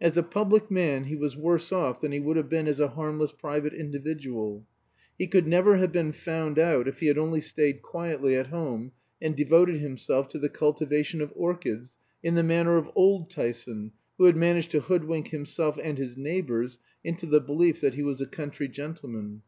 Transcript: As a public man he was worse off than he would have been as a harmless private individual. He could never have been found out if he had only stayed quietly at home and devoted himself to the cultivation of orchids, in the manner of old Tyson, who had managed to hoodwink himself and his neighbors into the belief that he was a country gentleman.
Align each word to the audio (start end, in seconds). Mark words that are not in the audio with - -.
As 0.00 0.16
a 0.16 0.22
public 0.22 0.70
man 0.70 1.04
he 1.04 1.14
was 1.14 1.36
worse 1.36 1.72
off 1.72 2.00
than 2.00 2.10
he 2.10 2.18
would 2.20 2.38
have 2.38 2.48
been 2.48 2.66
as 2.66 2.80
a 2.80 2.88
harmless 2.88 3.32
private 3.32 3.74
individual. 3.74 4.64
He 5.18 5.26
could 5.26 5.46
never 5.46 5.76
have 5.76 5.92
been 5.92 6.12
found 6.12 6.58
out 6.58 6.88
if 6.88 7.00
he 7.00 7.06
had 7.06 7.18
only 7.18 7.42
stayed 7.42 7.82
quietly 7.82 8.34
at 8.34 8.46
home 8.46 8.92
and 9.20 9.36
devoted 9.36 9.78
himself 9.78 10.26
to 10.28 10.38
the 10.38 10.48
cultivation 10.48 11.20
of 11.20 11.34
orchids, 11.36 11.98
in 12.22 12.34
the 12.34 12.42
manner 12.42 12.78
of 12.78 12.88
old 12.96 13.28
Tyson, 13.28 13.92
who 14.16 14.24
had 14.24 14.38
managed 14.38 14.70
to 14.70 14.80
hoodwink 14.80 15.28
himself 15.28 15.78
and 15.82 15.98
his 15.98 16.16
neighbors 16.16 16.78
into 17.04 17.26
the 17.26 17.38
belief 17.42 17.82
that 17.82 17.92
he 17.92 18.02
was 18.02 18.22
a 18.22 18.26
country 18.26 18.68
gentleman. 18.68 19.42